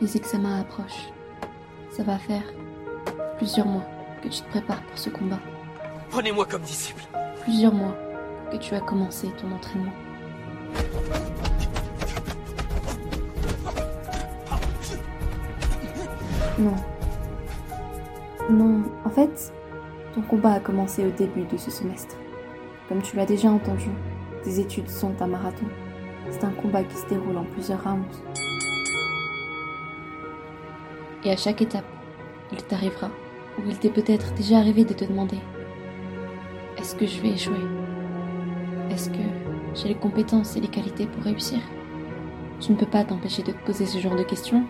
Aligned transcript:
Les 0.00 0.14
examens 0.14 0.60
approchent. 0.60 1.10
Ça 1.90 2.02
va 2.02 2.18
faire 2.18 2.42
plusieurs 3.38 3.66
mois 3.66 3.84
que 4.22 4.28
tu 4.28 4.42
te 4.42 4.48
prépares 4.50 4.82
pour 4.82 4.98
ce 4.98 5.08
combat. 5.08 5.40
Prenez-moi 6.10 6.44
comme 6.44 6.62
disciple. 6.62 7.02
Plusieurs 7.42 7.72
mois 7.72 7.96
que 8.52 8.58
tu 8.58 8.74
as 8.74 8.80
commencé 8.80 9.28
ton 9.40 9.50
entraînement. 9.52 9.92
Non. 16.58 16.74
Non, 18.50 18.82
en 19.04 19.10
fait, 19.10 19.52
ton 20.14 20.20
combat 20.22 20.52
a 20.52 20.60
commencé 20.60 21.06
au 21.06 21.10
début 21.10 21.44
de 21.44 21.56
ce 21.56 21.70
semestre. 21.70 22.16
Comme 22.88 23.00
tu 23.00 23.16
l'as 23.16 23.26
déjà 23.26 23.50
entendu, 23.50 23.88
tes 24.44 24.60
études 24.60 24.90
sont 24.90 25.14
un 25.20 25.26
marathon. 25.26 25.66
C'est 26.30 26.44
un 26.44 26.50
combat 26.50 26.84
qui 26.84 26.96
se 26.96 27.06
déroule 27.08 27.38
en 27.38 27.44
plusieurs 27.44 27.82
rounds. 27.82 28.22
Et 31.26 31.32
à 31.32 31.36
chaque 31.36 31.60
étape, 31.60 31.84
il 32.52 32.62
t'arrivera, 32.62 33.10
ou 33.58 33.62
il 33.68 33.76
t'est 33.76 33.90
peut-être 33.90 34.32
déjà 34.34 34.58
arrivé 34.58 34.84
de 34.84 34.94
te 34.94 35.04
demander 35.04 35.40
Est-ce 36.78 36.94
que 36.94 37.04
je 37.04 37.20
vais 37.20 37.30
échouer? 37.30 37.56
Est-ce 38.90 39.10
que 39.10 39.24
j'ai 39.74 39.88
les 39.88 39.96
compétences 39.96 40.56
et 40.56 40.60
les 40.60 40.68
qualités 40.68 41.06
pour 41.06 41.24
réussir? 41.24 41.58
Tu 42.60 42.70
ne 42.70 42.76
peux 42.76 42.86
pas 42.86 43.02
t'empêcher 43.02 43.42
de 43.42 43.50
te 43.50 43.66
poser 43.66 43.86
ce 43.86 43.98
genre 43.98 44.14
de 44.14 44.22
questions, 44.22 44.68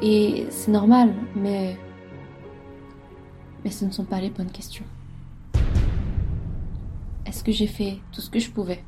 et 0.00 0.46
c'est 0.50 0.70
normal, 0.70 1.12
mais. 1.34 1.76
Mais 3.64 3.72
ce 3.72 3.84
ne 3.84 3.90
sont 3.90 4.04
pas 4.04 4.20
les 4.20 4.30
bonnes 4.30 4.52
questions. 4.52 4.84
Est-ce 7.26 7.42
que 7.42 7.50
j'ai 7.50 7.66
fait 7.66 7.98
tout 8.12 8.20
ce 8.20 8.30
que 8.30 8.38
je 8.38 8.52
pouvais? 8.52 8.84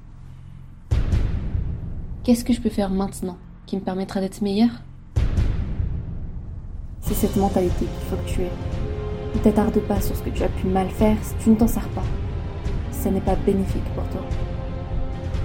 Qu'est-ce 2.22 2.44
que 2.44 2.52
je 2.52 2.60
peux 2.60 2.70
faire 2.70 2.90
maintenant 2.90 3.36
qui 3.66 3.74
me 3.74 3.80
permettra 3.80 4.20
d'être 4.20 4.42
meilleur 4.42 4.70
c'est 7.10 7.26
cette 7.26 7.36
mentalité 7.36 7.86
qu'il 7.86 8.08
faut 8.08 8.16
que 8.16 8.28
tu 8.28 8.42
aies. 8.42 8.52
Ne 9.34 9.40
t'attarde 9.40 9.78
pas 9.80 10.00
sur 10.00 10.14
ce 10.14 10.22
que 10.22 10.30
tu 10.30 10.44
as 10.44 10.48
pu 10.48 10.66
mal 10.68 10.88
faire 10.88 11.16
si 11.22 11.34
tu 11.42 11.50
ne 11.50 11.56
t'en 11.56 11.66
sers 11.66 11.88
pas. 11.88 12.04
Ça 12.92 13.10
n'est 13.10 13.20
pas 13.20 13.34
bénéfique 13.34 13.84
pour 13.96 14.04
toi. 14.04 14.20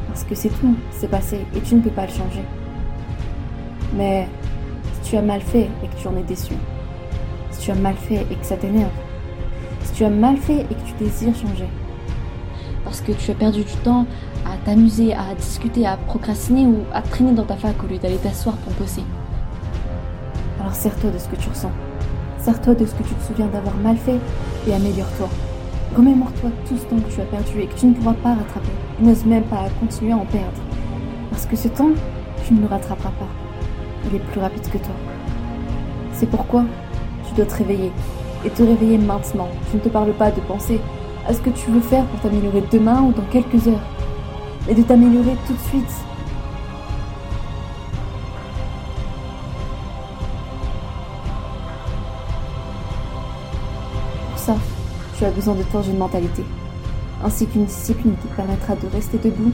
Parce 0.07 0.23
que 0.23 0.35
c'est 0.35 0.49
tout, 0.49 0.75
c'est 0.91 1.09
passé 1.09 1.39
et 1.55 1.61
tu 1.61 1.75
ne 1.75 1.81
peux 1.81 1.89
pas 1.89 2.05
le 2.05 2.11
changer. 2.11 2.43
Mais 3.95 4.27
si 4.93 5.09
tu 5.09 5.17
as 5.17 5.21
mal 5.21 5.41
fait 5.41 5.67
et 5.83 5.87
que 5.87 5.95
tu 5.99 6.07
en 6.07 6.15
es 6.17 6.23
déçu, 6.23 6.53
si 7.49 7.61
tu 7.61 7.71
as 7.71 7.75
mal 7.75 7.95
fait 7.95 8.25
et 8.29 8.35
que 8.35 8.45
ça 8.45 8.57
t'énerve, 8.57 8.91
si 9.83 9.93
tu 9.93 10.05
as 10.05 10.09
mal 10.09 10.37
fait 10.37 10.61
et 10.61 10.75
que 10.75 10.85
tu 10.85 10.93
désires 11.03 11.35
changer, 11.35 11.67
parce 12.83 13.01
que 13.01 13.11
tu 13.11 13.31
as 13.31 13.35
perdu 13.35 13.63
du 13.63 13.75
temps 13.83 14.05
à 14.45 14.55
t'amuser, 14.65 15.13
à 15.13 15.33
discuter, 15.35 15.87
à 15.87 15.97
procrastiner 15.97 16.65
ou 16.65 16.83
à 16.93 17.01
traîner 17.01 17.31
dans 17.31 17.45
ta 17.45 17.55
fac 17.55 17.83
au 17.83 17.87
lieu 17.87 17.97
d'aller 17.97 18.17
t'asseoir 18.17 18.55
pour 18.57 18.73
bosser. 18.73 19.01
Alors 20.59 20.73
serre-toi 20.73 21.11
de 21.11 21.17
ce 21.17 21.27
que 21.27 21.35
tu 21.35 21.49
ressens. 21.49 21.71
Serre-toi 22.39 22.75
de 22.75 22.85
ce 22.85 22.93
que 22.93 23.03
tu 23.03 23.13
te 23.13 23.23
souviens 23.23 23.47
d'avoir 23.47 23.75
mal 23.77 23.97
fait 23.97 24.19
et 24.67 24.73
améliore-toi. 24.73 25.27
Remémore-toi 25.95 26.49
tout 26.67 26.77
ce 26.77 26.83
temps 26.85 26.97
que 26.97 27.13
tu 27.13 27.21
as 27.21 27.25
perdu 27.25 27.61
et 27.61 27.67
que 27.67 27.75
tu 27.75 27.87
ne 27.87 27.93
pourras 27.93 28.13
pas 28.13 28.29
rattraper. 28.29 28.71
N'ose 28.99 29.25
même 29.25 29.43
pas 29.43 29.65
continuer 29.79 30.11
à 30.11 30.17
en 30.17 30.25
perdre. 30.25 30.61
Parce 31.29 31.45
que 31.45 31.55
ce 31.55 31.67
temps, 31.67 31.91
tu 32.45 32.53
ne 32.53 32.61
le 32.61 32.67
rattraperas 32.67 33.11
pas. 33.11 33.27
Il 34.07 34.15
est 34.15 34.19
plus 34.19 34.39
rapide 34.39 34.69
que 34.69 34.77
toi. 34.77 34.95
C'est 36.13 36.29
pourquoi 36.29 36.63
tu 37.27 37.33
dois 37.33 37.45
te 37.45 37.55
réveiller. 37.55 37.91
Et 38.45 38.49
te 38.49 38.63
réveiller 38.63 38.97
maintenant. 38.97 39.47
Je 39.71 39.77
ne 39.77 39.81
te 39.81 39.89
parle 39.89 40.13
pas 40.13 40.31
de 40.31 40.39
penser 40.41 40.79
à 41.27 41.33
ce 41.33 41.41
que 41.41 41.49
tu 41.49 41.71
veux 41.71 41.81
faire 41.81 42.05
pour 42.05 42.19
t'améliorer 42.19 42.63
demain 42.71 43.01
ou 43.01 43.11
dans 43.11 43.25
quelques 43.31 43.67
heures. 43.67 43.87
Mais 44.67 44.75
de 44.75 44.83
t'améliorer 44.83 45.35
tout 45.47 45.53
de 45.53 45.59
suite. 45.69 45.91
Tu 55.17 55.25
as 55.25 55.31
besoin 55.31 55.55
de 55.55 55.63
forger 55.63 55.91
une 55.91 55.97
mentalité, 55.97 56.43
ainsi 57.23 57.47
qu'une 57.47 57.65
discipline 57.65 58.15
qui 58.21 58.27
te 58.27 58.35
permettra 58.35 58.75
de 58.75 58.87
rester 58.93 59.17
debout 59.17 59.51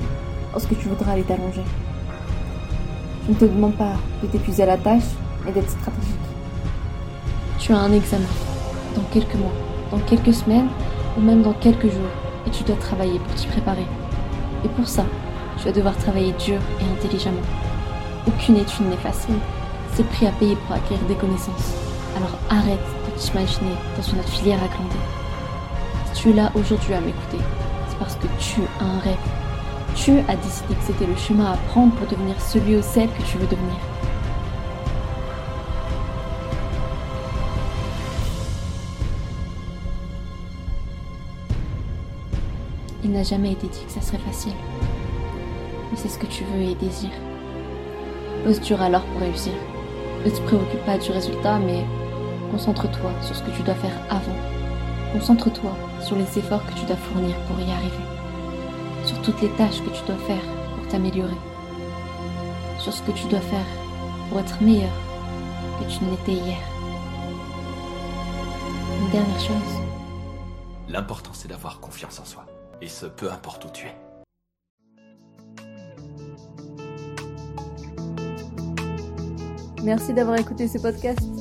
lorsque 0.54 0.78
tu 0.78 0.90
voudras 0.90 1.14
aller 1.14 1.24
t'allonger. 1.24 1.64
Je 3.28 3.32
ne 3.32 3.38
te 3.38 3.46
demande 3.46 3.76
pas 3.76 3.94
de 4.24 4.28
t'épuiser 4.28 4.64
à 4.64 4.68
la 4.68 4.78
tâche, 4.78 5.04
mais 5.46 5.52
d'être 5.52 5.70
stratégique. 5.70 6.16
Tu 7.60 7.74
as 7.74 7.78
un 7.78 7.92
examen 7.94 8.26
dans 8.96 9.04
quelques 9.14 9.36
mois, 9.36 9.54
dans 9.92 10.00
quelques 10.00 10.34
semaines 10.34 10.68
ou 11.18 11.22
même 11.22 11.44
dans 11.44 11.54
quelques 11.54 11.92
jours, 11.92 12.12
et 12.48 12.50
tu 12.50 12.64
dois 12.64 12.76
travailler 12.78 13.20
pour 13.20 13.36
t'y 13.36 13.48
préparer. 13.48 13.86
Et 14.66 14.70
pour 14.70 14.88
ça, 14.88 15.06
tu 15.58 15.66
vas 15.66 15.72
devoir 15.72 15.96
travailler 15.98 16.34
dur 16.44 16.60
et 16.80 16.98
intelligemment. 16.98 17.42
Aucune 18.28 18.58
étude 18.58 18.90
n'est 18.90 18.98
facile, 18.98 19.36
c'est 19.94 20.08
prix 20.08 20.26
à 20.26 20.32
payer 20.32 20.56
pour 20.56 20.76
acquérir 20.76 21.04
des 21.08 21.16
connaissances. 21.16 21.76
Alors 22.18 22.38
arrête 22.50 22.80
de 23.06 23.20
t'imaginer 23.20 23.76
dans 23.96 24.04
une 24.04 24.20
autre 24.20 24.30
filière 24.30 24.60
à 24.64 24.68
glander. 24.68 25.31
Tu 26.14 26.30
es 26.30 26.34
là 26.34 26.52
aujourd'hui 26.54 26.94
à 26.94 27.02
m'écouter, 27.02 27.40
c'est 27.90 27.98
parce 27.98 28.16
que 28.16 28.28
tu 28.38 28.62
as 28.80 28.84
un 28.84 29.00
rêve. 29.00 29.16
Tu 29.96 30.20
as 30.28 30.36
décidé 30.36 30.76
que 30.76 30.84
c'était 30.84 31.08
le 31.08 31.16
chemin 31.16 31.52
à 31.52 31.58
prendre 31.70 31.94
pour 31.96 32.06
devenir 32.08 32.40
celui 32.40 32.76
ou 32.76 32.82
celle 32.82 33.10
que 33.10 33.24
tu 33.24 33.38
veux 33.38 33.48
devenir. 33.48 33.76
Il 43.04 43.12
n'a 43.12 43.24
jamais 43.24 43.54
été 43.54 43.68
dit 43.68 43.84
que 43.84 43.92
ça 43.92 44.02
serait 44.02 44.20
facile. 44.20 44.54
Mais 45.92 45.98
c'est 45.98 46.08
ce 46.08 46.20
que 46.20 46.28
tu 46.28 46.44
veux 46.44 46.62
et 46.62 46.76
désires. 46.76 47.10
Ose 48.48 48.62
dur 48.62 48.82
alors 48.82 49.04
pour 49.06 49.22
réussir. 49.22 49.54
Ne 50.24 50.30
te 50.30 50.40
préoccupe 50.42 50.86
pas 50.86 51.00
du 51.00 51.12
résultat, 51.12 51.58
mais 51.58 51.84
concentre-toi 52.52 53.12
sur 53.22 53.36
ce 53.36 53.42
que 53.42 53.52
tu 53.52 53.64
dois 53.64 53.76
faire 53.76 53.98
avant. 54.10 54.61
Concentre-toi 55.14 55.72
sur 56.00 56.16
les 56.16 56.40
efforts 56.40 56.66
que 56.66 56.74
tu 56.74 56.86
dois 56.86 56.96
fournir 56.96 57.36
pour 57.48 57.60
y 57.60 57.72
arriver. 57.72 58.06
Sur 59.06 59.22
toutes 59.22 59.42
les 59.42 59.50
tâches 59.52 59.82
que 59.82 59.90
tu 59.90 60.04
dois 60.06 60.18
faire 60.18 60.44
pour 60.76 60.88
t'améliorer. 60.88 61.38
Sur 62.80 62.94
ce 62.94 63.02
que 63.04 63.12
tu 63.12 63.28
dois 63.28 63.42
faire 63.42 63.66
pour 64.30 64.40
être 64.40 64.62
meilleur 64.62 64.94
que 65.80 65.92
tu 65.92 66.04
ne 66.04 66.12
l'étais 66.12 66.34
hier. 66.34 66.60
Une 69.02 69.10
dernière 69.12 69.40
chose, 69.40 69.82
L'important 70.88 71.32
c'est 71.34 71.48
d'avoir 71.48 71.80
confiance 71.80 72.20
en 72.20 72.26
soi. 72.26 72.46
Et 72.82 72.88
ce, 72.88 73.06
peu 73.06 73.32
importe 73.32 73.66
où 73.66 73.70
tu 73.70 73.88
es. 73.88 73.96
merci 79.84 80.14
d'avoir 80.14 80.38
écouté 80.38 80.68
ce 80.68 80.78
podcast. 80.78 81.41